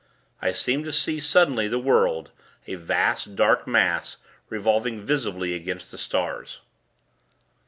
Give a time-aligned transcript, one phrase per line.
[0.41, 2.31] I seemed to see, suddenly, the world
[2.65, 4.17] a vast, dark mass
[4.49, 6.61] revolving visibly against the stars.